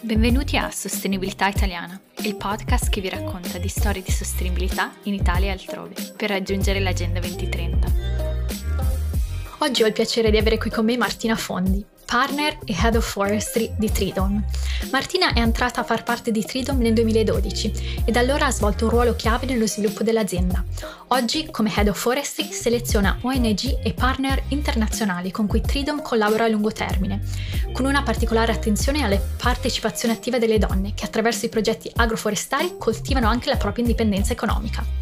Benvenuti 0.00 0.56
a 0.56 0.70
Sostenibilità 0.70 1.48
Italiana, 1.48 2.00
il 2.22 2.36
podcast 2.36 2.88
che 2.88 3.02
vi 3.02 3.10
racconta 3.10 3.58
di 3.58 3.68
storie 3.68 4.00
di 4.00 4.10
sostenibilità 4.10 4.94
in 5.02 5.12
Italia 5.12 5.48
e 5.48 5.52
altrove, 5.52 5.96
per 6.16 6.30
raggiungere 6.30 6.80
l'Agenda 6.80 7.20
2030. 7.20 7.92
Oggi 9.58 9.82
ho 9.82 9.86
il 9.86 9.92
piacere 9.92 10.30
di 10.30 10.38
avere 10.38 10.56
qui 10.56 10.70
con 10.70 10.86
me 10.86 10.96
Martina 10.96 11.36
Fondi, 11.36 11.84
partner 12.12 12.58
e 12.66 12.74
Head 12.78 12.96
of 12.96 13.10
Forestry 13.10 13.72
di 13.78 13.90
Tridom. 13.90 14.44
Martina 14.90 15.32
è 15.32 15.38
entrata 15.38 15.80
a 15.80 15.82
far 15.82 16.02
parte 16.02 16.30
di 16.30 16.44
Tridom 16.44 16.76
nel 16.76 16.92
2012 16.92 18.02
e 18.04 18.12
da 18.12 18.20
allora 18.20 18.44
ha 18.44 18.50
svolto 18.50 18.84
un 18.84 18.90
ruolo 18.90 19.16
chiave 19.16 19.46
nello 19.46 19.66
sviluppo 19.66 20.02
dell'azienda. 20.02 20.62
Oggi, 21.08 21.48
come 21.50 21.72
Head 21.74 21.88
of 21.88 21.98
Forestry, 21.98 22.52
seleziona 22.52 23.16
ONG 23.22 23.78
e 23.82 23.94
partner 23.94 24.42
internazionali 24.48 25.30
con 25.30 25.46
cui 25.46 25.62
Tridom 25.62 26.02
collabora 26.02 26.44
a 26.44 26.48
lungo 26.48 26.70
termine, 26.70 27.22
con 27.72 27.86
una 27.86 28.02
particolare 28.02 28.52
attenzione 28.52 29.02
alle 29.02 29.18
partecipazioni 29.38 30.12
attive 30.12 30.38
delle 30.38 30.58
donne 30.58 30.92
che 30.92 31.06
attraverso 31.06 31.46
i 31.46 31.48
progetti 31.48 31.90
agroforestali 31.96 32.74
coltivano 32.76 33.26
anche 33.26 33.48
la 33.48 33.56
propria 33.56 33.84
indipendenza 33.84 34.34
economica. 34.34 35.01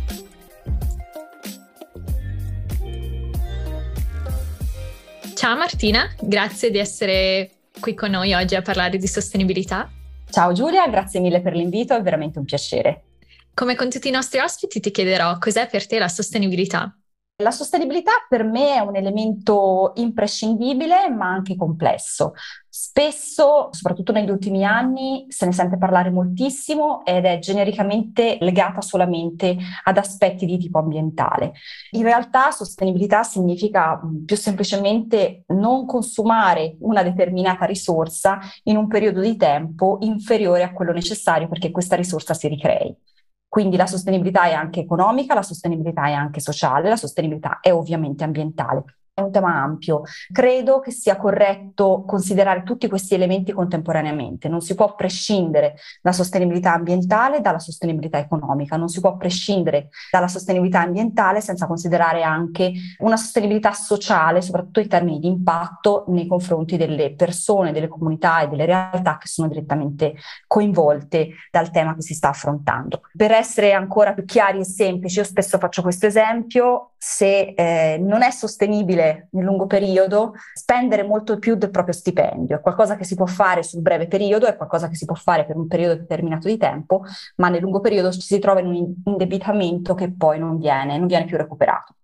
Ciao 5.40 5.56
Martina, 5.56 6.06
grazie 6.20 6.70
di 6.70 6.76
essere 6.76 7.50
qui 7.80 7.94
con 7.94 8.10
noi 8.10 8.34
oggi 8.34 8.56
a 8.56 8.60
parlare 8.60 8.98
di 8.98 9.06
sostenibilità. 9.06 9.90
Ciao 10.28 10.52
Giulia, 10.52 10.86
grazie 10.86 11.18
mille 11.18 11.40
per 11.40 11.54
l'invito, 11.54 11.96
è 11.96 12.02
veramente 12.02 12.38
un 12.38 12.44
piacere. 12.44 13.04
Come 13.54 13.74
con 13.74 13.88
tutti 13.88 14.08
i 14.08 14.10
nostri 14.10 14.38
ospiti 14.38 14.80
ti 14.80 14.90
chiederò 14.90 15.38
cos'è 15.38 15.66
per 15.66 15.86
te 15.86 15.98
la 15.98 16.08
sostenibilità? 16.08 16.94
La 17.40 17.50
sostenibilità 17.50 18.12
per 18.28 18.44
me 18.44 18.74
è 18.74 18.80
un 18.80 18.96
elemento 18.96 19.92
imprescindibile 19.94 21.08
ma 21.08 21.28
anche 21.28 21.56
complesso. 21.56 22.34
Spesso, 22.68 23.68
soprattutto 23.72 24.12
negli 24.12 24.28
ultimi 24.28 24.62
anni, 24.62 25.24
se 25.28 25.46
ne 25.46 25.52
sente 25.52 25.78
parlare 25.78 26.10
moltissimo 26.10 27.02
ed 27.02 27.24
è 27.24 27.38
genericamente 27.38 28.36
legata 28.40 28.82
solamente 28.82 29.56
ad 29.84 29.96
aspetti 29.96 30.44
di 30.44 30.58
tipo 30.58 30.78
ambientale. 30.78 31.52
In 31.92 32.02
realtà 32.02 32.50
sostenibilità 32.50 33.22
significa 33.22 33.98
più 34.26 34.36
semplicemente 34.36 35.44
non 35.48 35.86
consumare 35.86 36.76
una 36.80 37.02
determinata 37.02 37.64
risorsa 37.64 38.38
in 38.64 38.76
un 38.76 38.86
periodo 38.86 39.20
di 39.22 39.36
tempo 39.36 39.96
inferiore 40.00 40.62
a 40.62 40.72
quello 40.72 40.92
necessario 40.92 41.48
perché 41.48 41.70
questa 41.70 41.96
risorsa 41.96 42.34
si 42.34 42.48
ricrei. 42.48 42.94
Quindi 43.50 43.76
la 43.76 43.86
sostenibilità 43.86 44.44
è 44.44 44.52
anche 44.52 44.78
economica, 44.78 45.34
la 45.34 45.42
sostenibilità 45.42 46.06
è 46.06 46.12
anche 46.12 46.38
sociale, 46.38 46.88
la 46.88 46.94
sostenibilità 46.94 47.58
è 47.58 47.72
ovviamente 47.72 48.22
ambientale 48.22 48.99
un 49.22 49.32
tema 49.32 49.54
ampio. 49.54 50.02
Credo 50.32 50.80
che 50.80 50.90
sia 50.90 51.16
corretto 51.16 52.04
considerare 52.06 52.62
tutti 52.62 52.88
questi 52.88 53.14
elementi 53.14 53.52
contemporaneamente. 53.52 54.48
Non 54.48 54.60
si 54.60 54.74
può 54.74 54.94
prescindere 54.94 55.76
la 56.02 56.12
sostenibilità 56.12 56.72
ambientale 56.72 57.40
dalla 57.40 57.58
sostenibilità 57.58 58.18
economica, 58.18 58.76
non 58.76 58.88
si 58.88 59.00
può 59.00 59.16
prescindere 59.16 59.88
dalla 60.10 60.28
sostenibilità 60.28 60.80
ambientale 60.80 61.40
senza 61.40 61.66
considerare 61.66 62.22
anche 62.22 62.72
una 62.98 63.16
sostenibilità 63.16 63.72
sociale, 63.72 64.42
soprattutto 64.42 64.80
in 64.80 64.88
termini 64.88 65.18
di 65.18 65.28
impatto 65.28 66.04
nei 66.08 66.26
confronti 66.26 66.76
delle 66.76 67.14
persone, 67.14 67.72
delle 67.72 67.88
comunità 67.88 68.40
e 68.40 68.48
delle 68.48 68.66
realtà 68.66 69.18
che 69.18 69.26
sono 69.26 69.48
direttamente 69.48 70.14
coinvolte 70.46 71.30
dal 71.50 71.70
tema 71.70 71.94
che 71.94 72.02
si 72.02 72.14
sta 72.14 72.30
affrontando. 72.30 73.02
Per 73.16 73.30
essere 73.30 73.72
ancora 73.72 74.12
più 74.12 74.24
chiari 74.24 74.60
e 74.60 74.64
semplici, 74.64 75.18
io 75.18 75.24
spesso 75.24 75.58
faccio 75.58 75.82
questo 75.82 76.06
esempio, 76.06 76.92
se 76.96 77.54
eh, 77.56 77.98
non 77.98 78.22
è 78.22 78.30
sostenibile 78.30 79.09
nel 79.30 79.44
lungo 79.44 79.66
periodo 79.66 80.34
spendere 80.54 81.02
molto 81.02 81.38
più 81.38 81.54
del 81.54 81.70
proprio 81.70 81.94
stipendio. 81.94 82.56
È 82.56 82.60
qualcosa 82.60 82.96
che 82.96 83.04
si 83.04 83.14
può 83.14 83.26
fare 83.26 83.62
sul 83.62 83.82
breve 83.82 84.06
periodo, 84.06 84.46
è 84.46 84.56
qualcosa 84.56 84.88
che 84.88 84.94
si 84.94 85.04
può 85.04 85.14
fare 85.14 85.44
per 85.44 85.56
un 85.56 85.66
periodo 85.66 85.96
determinato 85.96 86.48
di 86.48 86.56
tempo, 86.56 87.02
ma 87.36 87.48
nel 87.48 87.60
lungo 87.60 87.80
periodo 87.80 88.10
ci 88.10 88.20
si 88.20 88.38
trova 88.38 88.60
in 88.60 88.66
un 88.66 88.94
indebitamento 89.04 89.94
che 89.94 90.12
poi 90.12 90.38
non 90.38 90.58
viene, 90.58 90.98
non 90.98 91.06
viene 91.06 91.24
più 91.24 91.36
recuperato. 91.36 91.94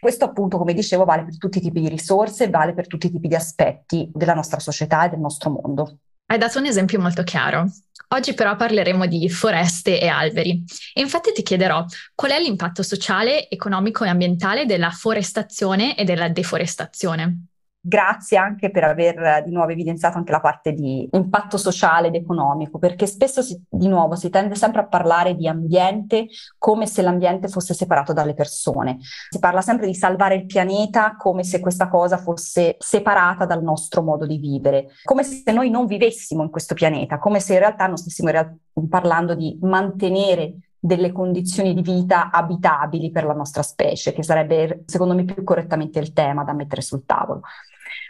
Questo 0.00 0.24
appunto, 0.24 0.58
come 0.58 0.74
dicevo, 0.74 1.04
vale 1.04 1.24
per 1.24 1.38
tutti 1.38 1.58
i 1.58 1.60
tipi 1.60 1.80
di 1.80 1.88
risorse, 1.88 2.48
vale 2.48 2.74
per 2.74 2.86
tutti 2.86 3.06
i 3.06 3.10
tipi 3.10 3.28
di 3.28 3.34
aspetti 3.34 4.10
della 4.12 4.34
nostra 4.34 4.58
società 4.58 5.04
e 5.04 5.10
del 5.10 5.20
nostro 5.20 5.50
mondo. 5.50 5.98
Hai 6.30 6.38
dato 6.38 6.60
un 6.60 6.66
esempio 6.66 7.00
molto 7.00 7.24
chiaro. 7.24 7.68
Oggi 8.10 8.34
però 8.34 8.54
parleremo 8.54 9.06
di 9.06 9.28
foreste 9.28 10.00
e 10.00 10.06
alberi 10.06 10.62
e 10.94 11.00
infatti 11.00 11.32
ti 11.32 11.42
chiederò 11.42 11.84
qual 12.14 12.30
è 12.30 12.40
l'impatto 12.40 12.84
sociale, 12.84 13.50
economico 13.50 14.04
e 14.04 14.08
ambientale 14.10 14.64
della 14.64 14.90
forestazione 14.90 15.96
e 15.96 16.04
della 16.04 16.28
deforestazione. 16.28 17.46
Grazie 17.82 18.36
anche 18.36 18.70
per 18.70 18.84
aver 18.84 19.42
di 19.42 19.52
nuovo 19.52 19.70
evidenziato 19.70 20.18
anche 20.18 20.32
la 20.32 20.40
parte 20.40 20.72
di 20.72 21.08
impatto 21.12 21.56
sociale 21.56 22.08
ed 22.08 22.14
economico, 22.14 22.78
perché 22.78 23.06
spesso 23.06 23.40
si, 23.40 23.58
di 23.70 23.88
nuovo 23.88 24.16
si 24.16 24.28
tende 24.28 24.54
sempre 24.54 24.82
a 24.82 24.86
parlare 24.86 25.34
di 25.34 25.48
ambiente 25.48 26.26
come 26.58 26.86
se 26.86 27.00
l'ambiente 27.00 27.48
fosse 27.48 27.72
separato 27.72 28.12
dalle 28.12 28.34
persone. 28.34 28.98
Si 29.30 29.38
parla 29.38 29.62
sempre 29.62 29.86
di 29.86 29.94
salvare 29.94 30.34
il 30.34 30.44
pianeta 30.44 31.16
come 31.16 31.42
se 31.42 31.58
questa 31.60 31.88
cosa 31.88 32.18
fosse 32.18 32.76
separata 32.78 33.46
dal 33.46 33.62
nostro 33.62 34.02
modo 34.02 34.26
di 34.26 34.36
vivere, 34.36 34.88
come 35.02 35.22
se 35.22 35.50
noi 35.50 35.70
non 35.70 35.86
vivessimo 35.86 36.42
in 36.42 36.50
questo 36.50 36.74
pianeta, 36.74 37.18
come 37.18 37.40
se 37.40 37.54
in 37.54 37.60
realtà 37.60 37.86
non 37.86 37.96
stessimo 37.96 38.28
realtà 38.28 38.58
parlando 38.90 39.34
di 39.34 39.58
mantenere 39.62 40.56
delle 40.78 41.12
condizioni 41.12 41.74
di 41.74 41.82
vita 41.82 42.30
abitabili 42.30 43.10
per 43.10 43.24
la 43.24 43.34
nostra 43.34 43.62
specie, 43.62 44.12
che 44.12 44.22
sarebbe 44.22 44.82
secondo 44.86 45.14
me 45.14 45.24
più 45.24 45.44
correttamente 45.44 45.98
il 45.98 46.12
tema 46.12 46.42
da 46.42 46.54
mettere 46.54 46.80
sul 46.80 47.04
tavolo. 47.04 47.42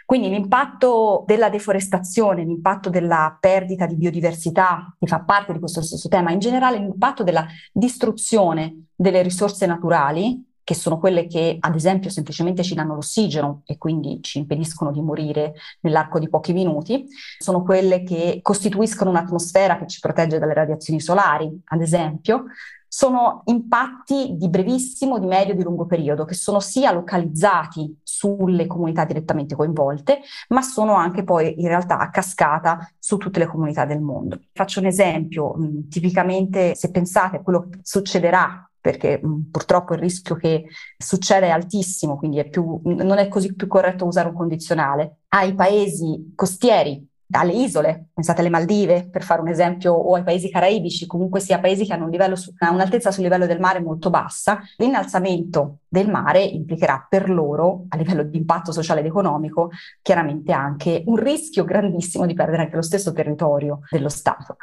Quindi 0.05 0.29
l'impatto 0.29 1.23
della 1.25 1.49
deforestazione, 1.49 2.43
l'impatto 2.43 2.89
della 2.89 3.37
perdita 3.39 3.85
di 3.85 3.95
biodiversità, 3.95 4.95
che 4.99 5.07
fa 5.07 5.21
parte 5.21 5.53
di 5.53 5.59
questo 5.59 5.81
stesso 5.81 6.07
tema, 6.07 6.31
in 6.31 6.39
generale 6.39 6.77
l'impatto 6.77 7.23
della 7.23 7.45
distruzione 7.71 8.85
delle 8.95 9.21
risorse 9.21 9.65
naturali, 9.65 10.49
che 10.63 10.75
sono 10.75 10.99
quelle 10.99 11.27
che 11.27 11.57
ad 11.59 11.75
esempio 11.75 12.09
semplicemente 12.09 12.63
ci 12.63 12.75
danno 12.75 12.95
l'ossigeno 12.95 13.63
e 13.65 13.77
quindi 13.77 14.19
ci 14.21 14.37
impediscono 14.37 14.91
di 14.91 15.01
morire 15.01 15.53
nell'arco 15.81 16.19
di 16.19 16.29
pochi 16.29 16.53
minuti, 16.53 17.05
sono 17.39 17.63
quelle 17.63 18.03
che 18.03 18.39
costituiscono 18.41 19.09
un'atmosfera 19.09 19.77
che 19.77 19.87
ci 19.87 19.99
protegge 19.99 20.39
dalle 20.39 20.53
radiazioni 20.53 21.01
solari, 21.01 21.51
ad 21.65 21.81
esempio, 21.81 22.45
sono 22.93 23.43
impatti 23.45 24.35
di 24.35 24.49
brevissimo, 24.49 25.17
di 25.17 25.25
medio 25.25 25.53
e 25.53 25.55
di 25.55 25.63
lungo 25.63 25.85
periodo 25.85 26.25
che 26.25 26.33
sono 26.33 26.59
sia 26.59 26.91
localizzati 26.91 28.01
sulle 28.03 28.67
comunità 28.67 29.05
direttamente 29.05 29.55
coinvolte, 29.55 30.19
ma 30.49 30.61
sono 30.61 30.95
anche 30.95 31.23
poi 31.23 31.61
in 31.61 31.69
realtà 31.69 31.99
a 31.99 32.09
cascata 32.09 32.91
su 32.99 33.15
tutte 33.15 33.39
le 33.39 33.47
comunità 33.47 33.85
del 33.85 34.01
mondo. 34.01 34.41
Faccio 34.51 34.81
un 34.81 34.87
esempio, 34.87 35.55
tipicamente 35.89 36.75
se 36.75 36.91
pensate 36.91 37.37
a 37.37 37.41
quello 37.41 37.69
che 37.69 37.79
succederà 37.81 38.69
perché 38.81 39.21
mh, 39.23 39.51
purtroppo 39.51 39.93
il 39.93 39.99
rischio 39.99 40.35
che 40.35 40.65
succede 40.97 41.47
è 41.47 41.51
altissimo, 41.51 42.17
quindi 42.17 42.39
è 42.39 42.49
più, 42.49 42.81
non 42.83 43.19
è 43.19 43.29
così 43.29 43.55
più 43.55 43.67
corretto 43.67 44.05
usare 44.05 44.27
un 44.27 44.35
condizionale. 44.35 45.19
Ai 45.29 45.55
paesi 45.55 46.33
costieri, 46.35 47.07
dalle 47.31 47.53
isole, 47.53 48.09
pensate 48.13 48.41
alle 48.41 48.49
Maldive 48.49 49.07
per 49.09 49.23
fare 49.23 49.39
un 49.39 49.47
esempio, 49.47 49.93
o 49.93 50.15
ai 50.15 50.23
paesi 50.23 50.49
caraibici, 50.49 51.05
comunque 51.05 51.39
sia 51.39 51.59
paesi 51.59 51.85
che 51.85 51.93
hanno 51.93 52.09
un 52.09 52.35
su, 52.35 52.53
un'altezza 52.59 53.09
sul 53.09 53.23
livello 53.23 53.47
del 53.47 53.61
mare 53.61 53.79
molto 53.79 54.09
bassa, 54.09 54.59
l'innalzamento 54.75 55.79
del 55.87 56.09
mare 56.09 56.43
implicherà 56.43 57.07
per 57.09 57.29
loro, 57.29 57.85
a 57.87 57.95
livello 57.95 58.23
di 58.23 58.37
impatto 58.37 58.73
sociale 58.73 58.99
ed 58.99 59.05
economico, 59.05 59.69
chiaramente 60.01 60.51
anche 60.51 61.03
un 61.05 61.15
rischio 61.15 61.63
grandissimo 61.63 62.25
di 62.25 62.33
perdere 62.33 62.63
anche 62.63 62.75
lo 62.75 62.81
stesso 62.81 63.13
territorio 63.13 63.79
dello 63.89 64.09
Stato 64.09 64.57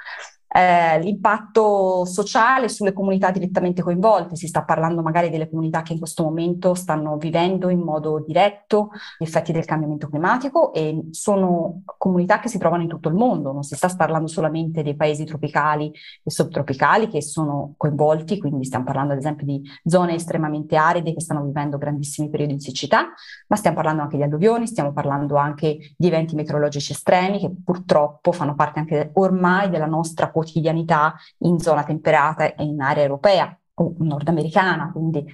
eh, 0.49 0.99
l'impatto 1.01 2.05
sociale 2.05 2.69
sulle 2.69 2.93
comunità 2.93 3.31
direttamente 3.31 3.83
coinvolte. 3.83 4.37
Si 4.37 4.47
sta 4.47 4.65
parlando 4.65 5.03
magari 5.03 5.31
delle 5.31 5.49
comunità 5.49 5.83
che 5.83 5.93
in 5.93 5.99
questo 5.99 6.23
momento 6.23 6.75
stanno 6.75 7.17
vivendo 7.17 7.69
in 7.69 7.81
modo 7.81 8.23
diretto 8.27 8.91
gli 9.19 9.25
effetti 9.25 9.53
del 9.53 9.65
cambiamento 9.65 10.09
climatico 10.09 10.73
e 10.73 11.09
sono 11.11 11.83
comunità 11.85 12.41
che 12.41 12.49
si 12.49 12.59
trovano 12.59 12.83
in 12.83 12.89
tutto 12.89 13.09
il 13.09 13.15
mondo, 13.15 13.53
non 13.53 13.63
si 13.63 13.75
sta 13.75 13.89
parlando 13.97 14.29
solamente 14.29 14.83
dei 14.83 14.97
paesi 14.97 15.25
tropicali 15.25 15.93
e 16.23 16.31
subtropicali 16.31 17.09
che 17.09 17.23
sono 17.23 17.75
coinvolti, 17.77 18.39
quindi 18.39 18.65
stiamo 18.65 18.85
parlando 18.85 19.13
ad 19.13 19.19
esempio 19.19 19.47
di 19.47 19.63
zone 19.85 20.15
estremamente 20.15 20.77
aride 20.77 21.15
che 21.15 21.21
stanno 21.21 21.45
vivendo 21.45 21.79
grandissimi 21.79 22.31
periodi 22.31 22.55
di 22.55 22.61
siccità, 22.61 23.09
ma 23.49 23.57
stiamo 23.57 23.77
parlando 23.77 24.03
anche 24.03 24.17
di 24.17 24.23
alluvioni, 24.23 24.67
stiamo 24.67 24.93
parlando 24.93 25.37
anche 25.37 25.95
di 25.97 26.07
eventi 26.07 26.35
meteorologici 26.35 26.93
estremi 26.93 27.39
che 27.39 27.51
purtroppo 27.65 28.33
fanno 28.33 28.55
parte 28.55 28.79
anche 28.79 29.11
ormai 29.15 29.69
della 29.71 29.87
nostra 29.87 30.31
quotidianità 30.39 31.17
in 31.39 31.59
zona 31.59 31.85
temperata 31.85 32.55
e 32.55 32.65
in 32.65 32.81
area 32.81 33.03
europea 33.03 33.59
o 33.75 33.95
nordamericana, 33.99 34.91
quindi 34.93 35.25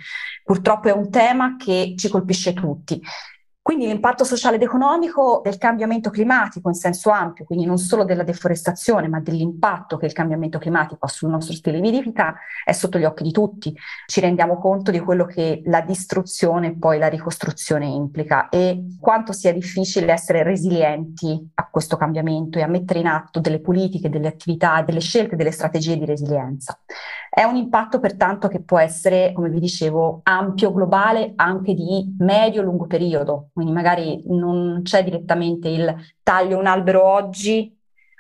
purtroppo 0.43 0.89
è 0.89 0.93
un 0.93 1.11
tema 1.11 1.57
che 1.57 1.95
ci 1.97 2.09
colpisce 2.09 2.53
tutti. 2.53 3.01
Quindi 3.65 3.87
l'impatto 3.87 4.25
sociale 4.25 4.57
ed 4.57 4.63
economico 4.63 5.41
del 5.43 5.57
cambiamento 5.57 6.11
climatico 6.11 6.69
in 6.69 6.75
senso 6.75 7.09
ampio, 7.09 7.47
quindi 7.47 7.65
non 7.65 7.79
solo 7.79 8.05
della 8.05 8.23
deforestazione, 8.23 9.09
ma 9.09 9.21
dell'impatto 9.21 9.97
che 9.97 10.05
il 10.05 10.13
cambiamento 10.13 10.59
climatico 10.59 11.07
ha 11.07 11.09
sul 11.09 11.31
nostro 11.31 11.55
stile 11.55 11.81
di 11.81 11.91
vita, 11.91 12.35
è 12.63 12.73
sotto 12.73 12.99
gli 12.99 13.05
occhi 13.05 13.23
di 13.23 13.33
tutti. 13.33 13.75
Ci 14.05 14.21
rendiamo 14.21 14.59
conto 14.59 14.91
di 14.91 14.99
quello 14.99 15.25
che 15.25 15.63
la 15.65 15.81
distruzione 15.81 16.67
e 16.67 16.77
poi 16.77 16.99
la 16.99 17.09
ricostruzione 17.09 17.87
implica 17.87 18.51
e 18.51 18.85
quanto 19.01 19.33
sia 19.33 19.55
difficile 19.55 20.13
essere 20.13 20.43
resilienti 20.43 21.53
a 21.55 21.67
questo 21.71 21.97
cambiamento 21.97 22.59
e 22.59 22.63
a 22.63 22.67
mettere 22.67 22.99
in 22.99 23.07
atto 23.07 23.41
delle 23.41 23.61
politiche, 23.61 24.11
delle 24.11 24.29
attività, 24.29 24.83
delle 24.83 25.01
scelte, 25.01 25.37
delle 25.37 25.51
strategie 25.51 25.97
di 25.97 26.05
resilienza. 26.05 26.79
È 27.37 27.43
un 27.43 27.57
impatto 27.57 27.99
pertanto 27.99 28.47
che 28.47 28.63
può 28.63 28.79
essere, 28.79 29.33
come 29.33 29.49
vi 29.49 29.59
dicevo, 29.59 30.21
ampio, 30.23 30.73
globale, 30.73 31.33
anche 31.35 31.75
di 31.75 32.15
medio-lungo 32.21 32.87
periodo. 32.87 33.49
Quindi 33.53 33.73
magari 33.73 34.23
non 34.27 34.83
c'è 34.85 35.03
direttamente 35.03 35.67
il 35.67 35.93
taglio 36.23 36.61
un 36.61 36.67
albero 36.67 37.03
oggi, 37.03 37.77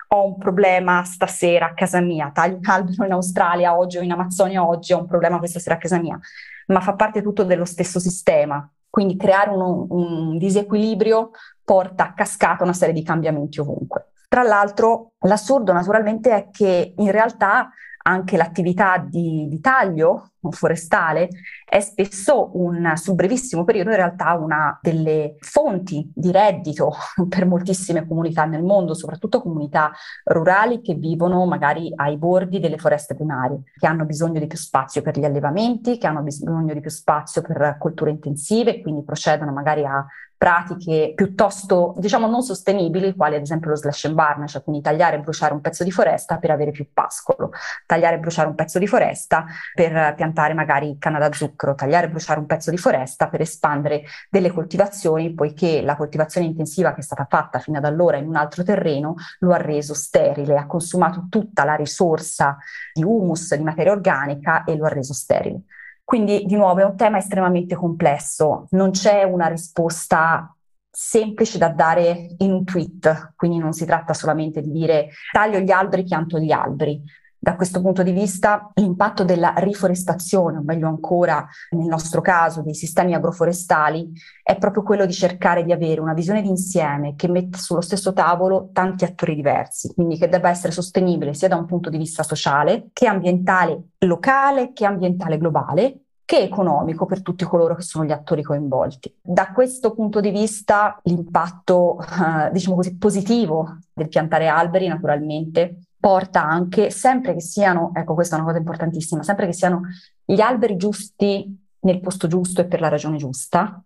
ho 0.08 0.26
un 0.26 0.37
problema 0.37 1.05
stasera 1.05 1.66
a 1.66 1.75
casa 1.75 2.00
mia, 2.00 2.32
taglio 2.34 2.56
un 2.56 2.69
albero 2.69 3.05
in 3.05 3.12
Australia 3.12 3.78
oggi 3.78 3.99
o 3.99 4.00
in 4.00 4.11
Amazzonia 4.11 4.66
oggi, 4.66 4.93
ho 4.93 4.99
un 4.99 5.06
problema 5.06 5.38
questa 5.38 5.61
sera 5.61 5.76
a 5.76 5.78
casa 5.78 6.00
mia, 6.00 6.19
ma 6.66 6.81
fa 6.81 6.94
parte 6.94 7.22
tutto 7.22 7.44
dello 7.44 7.64
stesso 7.64 8.00
sistema. 8.00 8.69
Quindi 8.90 9.16
creare 9.16 9.50
un, 9.50 9.87
un 9.90 10.38
disequilibrio 10.38 11.31
porta 11.62 12.08
a 12.08 12.14
cascata 12.14 12.64
una 12.64 12.72
serie 12.72 12.93
di 12.93 13.05
cambiamenti 13.05 13.61
ovunque. 13.61 14.08
Tra 14.28 14.43
l'altro, 14.43 15.12
l'assurdo 15.20 15.72
naturalmente 15.72 16.34
è 16.34 16.49
che 16.50 16.94
in 16.96 17.12
realtà 17.12 17.70
anche 18.06 18.36
l'attività 18.36 18.98
di, 18.98 19.46
di, 19.48 19.60
taglio 19.60 20.32
forestale 20.50 21.29
è 21.64 21.81
spesso 21.81 22.50
un, 22.55 22.93
sul 22.96 23.14
brevissimo 23.14 23.64
periodo 23.64 23.91
in 23.91 23.96
realtà 23.96 24.35
una 24.35 24.79
delle 24.81 25.37
fonti 25.41 26.11
di 26.14 26.31
reddito 26.31 26.93
per 27.29 27.46
moltissime 27.46 28.06
comunità 28.06 28.44
nel 28.44 28.62
mondo, 28.62 28.94
soprattutto 28.94 29.41
comunità 29.41 29.93
rurali 30.25 30.81
che 30.81 30.94
vivono 30.94 31.44
magari 31.46 31.93
ai 31.94 32.17
bordi 32.17 32.61
delle 32.61 32.79
foreste 32.79 33.14
primarie, 33.14 33.62
che 33.79 33.87
hanno 33.87 34.05
bisogno 34.05 34.38
di 34.38 34.46
più 34.46 34.58
spazio 34.58 35.02
per 35.02 35.19
gli 35.19 35.25
allevamenti, 35.25 35.99
che 35.99 36.06
hanno 36.06 36.23
bisogno 36.23 36.73
di 36.73 36.81
più 36.81 36.90
spazio 36.90 37.43
per 37.43 37.76
colture 37.79 38.11
intensive, 38.11 38.81
quindi 38.81 39.05
procedono 39.05 39.52
magari 39.52 39.85
a 39.85 40.05
pratiche 40.37 41.12
piuttosto, 41.14 41.94
diciamo, 41.97 42.26
non 42.26 42.43
sostenibili, 42.43 43.14
quali 43.14 43.37
ad 43.37 43.40
esempio 43.40 43.70
lo 43.70 43.76
slash 43.76 44.05
and 44.05 44.14
burn, 44.14 44.47
cioè 44.47 44.62
quindi 44.62 44.82
tagliare 44.82 45.17
e 45.17 45.20
bruciare 45.20 45.55
un 45.55 45.62
pezzo 45.62 45.85
di 45.85 45.90
foresta 45.90 46.37
per 46.37 46.50
avere 46.50 46.70
più 46.70 46.87
pascolo, 46.93 47.50
tagliare 47.87 48.17
e 48.17 48.19
bruciare 48.19 48.49
un 48.49 48.55
pezzo 48.55 48.79
di 48.79 48.87
foresta 48.87 49.47
per 49.75 50.12
piantare 50.14 50.33
magari 50.54 50.96
canna 50.98 51.19
da 51.19 51.32
zucchero, 51.32 51.75
tagliare 51.75 52.06
e 52.06 52.10
bruciare 52.10 52.40
un 52.40 52.46
pezzo 52.46 52.70
di 52.70 52.76
foresta 52.76 53.28
per 53.28 53.40
espandere 53.40 54.04
delle 54.28 54.50
coltivazioni, 54.50 55.32
poiché 55.32 55.81
la 55.82 55.96
coltivazione 55.96 56.46
intensiva 56.46 56.92
che 56.92 57.00
è 57.00 57.04
stata 57.04 57.26
fatta 57.28 57.58
fino 57.58 57.78
ad 57.78 57.84
allora 57.84 58.16
in 58.16 58.26
un 58.26 58.36
altro 58.36 58.62
terreno 58.62 59.14
lo 59.38 59.52
ha 59.52 59.58
reso 59.58 59.94
sterile, 59.94 60.56
ha 60.56 60.66
consumato 60.66 61.26
tutta 61.31 61.64
la 61.64 61.75
risorsa 61.75 62.58
di 62.92 63.02
humus, 63.02 63.54
di 63.54 63.62
materia 63.62 63.92
organica 63.92 64.64
e 64.64 64.76
lo 64.76 64.84
ha 64.84 64.88
reso 64.88 65.14
sterile. 65.14 65.62
Quindi 66.04 66.44
di 66.44 66.56
nuovo 66.56 66.80
è 66.80 66.84
un 66.84 66.96
tema 66.96 67.16
estremamente 67.16 67.75
complesso, 67.75 68.66
non 68.70 68.90
c'è 68.90 69.22
una 69.22 69.46
risposta 69.46 70.54
semplice 70.90 71.58
da 71.58 71.70
dare 71.70 72.34
in 72.38 72.52
un 72.52 72.64
tweet, 72.64 73.32
quindi 73.37 73.58
non 73.58 73.72
si 73.72 73.84
tratta 73.84 74.12
solamente 74.12 74.60
di 74.60 74.70
dire 74.70 75.08
taglio 75.32 75.58
gli 75.58 75.70
alberi, 75.70 76.04
pianto 76.04 76.38
gli 76.38 76.52
alberi. 76.52 77.02
Da 77.44 77.56
questo 77.56 77.82
punto 77.82 78.02
di 78.02 78.12
vista 78.12 78.70
l'impatto 78.73 79.23
della 79.23 79.52
riforestazione, 79.58 80.56
o 80.56 80.62
meglio 80.62 80.88
ancora 80.88 81.46
nel 81.73 81.85
nostro 81.85 82.23
caso 82.23 82.62
dei 82.62 82.73
sistemi 82.75 83.12
agroforestali, 83.12 84.12
è 84.43 84.56
proprio 84.56 84.82
quello 84.82 85.05
di 85.05 85.12
cercare 85.12 85.62
di 85.62 85.70
avere 85.70 86.00
una 86.00 86.14
visione 86.14 86.41
d'insieme 86.41 87.17
che 87.17 87.29
metta 87.29 87.58
sullo 87.58 87.82
stesso 87.82 88.14
tavolo 88.14 88.70
tanti 88.73 89.05
attori 89.05 89.35
diversi, 89.35 89.93
quindi 89.93 90.17
che 90.17 90.31
debba 90.31 90.49
essere 90.49 90.73
sostenibile 90.73 91.35
sia 91.35 91.49
da 91.49 91.56
un 91.56 91.67
punto 91.67 91.91
di 91.91 91.99
vista 91.99 92.23
sociale 92.23 92.88
che 92.94 93.06
ambientale 93.06 93.88
locale 93.99 94.73
che 94.73 94.87
ambientale 94.87 95.37
globale 95.37 95.99
che 96.25 96.38
economico 96.38 97.05
per 97.05 97.20
tutti 97.20 97.44
coloro 97.44 97.75
che 97.75 97.82
sono 97.82 98.06
gli 98.06 98.11
attori 98.11 98.43
coinvolti. 98.43 99.14
Da 99.20 99.52
questo 99.52 99.93
punto 99.93 100.20
di 100.20 100.31
vista 100.31 100.99
l'impatto, 101.02 101.99
eh, 102.00 102.50
diciamo 102.50 102.76
così, 102.76 102.97
positivo 102.97 103.81
del 103.93 104.08
piantare 104.08 104.49
alberi 104.49 104.88
naturalmente 104.88 105.81
porta 106.04 106.44
anche, 106.44 106.90
sempre 106.90 107.32
che 107.32 107.40
siano, 107.40 107.90
ecco 107.94 108.12
questa 108.12 108.36
è 108.36 108.38
una 108.38 108.48
cosa 108.48 108.58
importantissima, 108.58 109.22
sempre 109.22 109.46
che 109.46 109.54
siano 109.54 109.84
gli 110.22 110.38
alberi 110.38 110.76
giusti 110.76 111.64
nel 111.80 112.00
posto 112.00 112.26
giusto 112.26 112.60
e 112.60 112.66
per 112.66 112.80
la 112.80 112.88
ragione 112.88 113.16
giusta, 113.16 113.82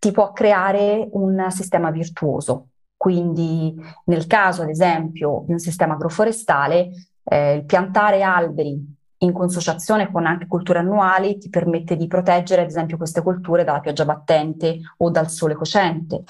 ti 0.00 0.10
può 0.10 0.32
creare 0.32 1.08
un 1.12 1.46
sistema 1.50 1.92
virtuoso. 1.92 2.70
Quindi 2.96 3.72
nel 4.06 4.26
caso, 4.26 4.62
ad 4.62 4.68
esempio, 4.68 5.44
di 5.46 5.52
un 5.52 5.60
sistema 5.60 5.94
agroforestale, 5.94 6.90
eh, 7.22 7.62
piantare 7.64 8.22
alberi 8.22 8.96
in 9.18 9.32
consociazione 9.32 10.10
con 10.10 10.26
anche 10.26 10.48
culture 10.48 10.80
annuali 10.80 11.38
ti 11.38 11.50
permette 11.50 11.94
di 11.94 12.08
proteggere, 12.08 12.62
ad 12.62 12.68
esempio, 12.68 12.96
queste 12.96 13.22
culture 13.22 13.62
dalla 13.62 13.78
pioggia 13.78 14.04
battente 14.04 14.80
o 14.96 15.08
dal 15.08 15.30
sole 15.30 15.54
cocente 15.54 16.24